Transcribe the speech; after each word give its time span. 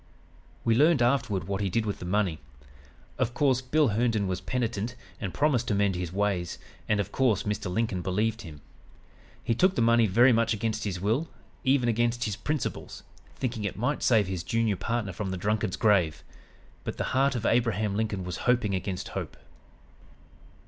"We 0.65 0.73
learned 0.73 1.03
afterward 1.03 1.43
what 1.43 1.61
he 1.61 1.69
did 1.69 1.85
with 1.85 1.99
the 1.99 2.05
money. 2.07 2.39
Of 3.19 3.35
course, 3.35 3.61
Bill 3.61 3.89
Herndon 3.89 4.25
was 4.25 4.41
penitent 4.41 4.95
and 5.19 5.31
promised 5.31 5.67
to 5.67 5.75
mend 5.75 5.93
his 5.93 6.11
ways, 6.11 6.57
and, 6.89 6.99
of 6.99 7.11
course, 7.11 7.43
Mr. 7.43 7.71
Lincoln 7.71 8.01
believed 8.01 8.41
him. 8.41 8.61
He 9.43 9.53
took 9.53 9.75
the 9.75 9.81
money 9.83 10.07
very 10.07 10.33
much 10.33 10.55
against 10.55 10.85
his 10.85 10.99
will, 10.99 11.29
even 11.63 11.87
against 11.87 12.23
his 12.23 12.35
principles 12.35 13.03
thinking 13.35 13.63
it 13.63 13.77
might 13.77 14.01
save 14.01 14.25
his 14.25 14.41
junior 14.41 14.75
partner 14.75 15.13
from 15.13 15.29
the 15.29 15.37
drunkard's 15.37 15.77
grave. 15.77 16.23
But 16.83 16.97
the 16.97 17.03
heart 17.13 17.35
of 17.35 17.45
Abraham 17.45 17.93
Lincoln 17.95 18.23
was 18.23 18.37
hoping 18.49 18.73
against 18.73 19.09
hope." 19.09 19.37